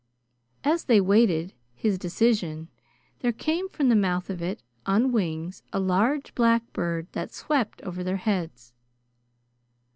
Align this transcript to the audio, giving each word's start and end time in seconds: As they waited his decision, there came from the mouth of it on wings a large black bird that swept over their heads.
As 0.63 0.85
they 0.85 0.99
waited 0.99 1.53
his 1.75 1.99
decision, 1.99 2.69
there 3.19 3.31
came 3.31 3.69
from 3.69 3.89
the 3.89 3.95
mouth 3.95 4.31
of 4.31 4.41
it 4.41 4.63
on 4.87 5.11
wings 5.11 5.61
a 5.71 5.79
large 5.79 6.33
black 6.33 6.63
bird 6.73 7.05
that 7.11 7.31
swept 7.31 7.83
over 7.83 8.03
their 8.03 8.17
heads. 8.17 8.73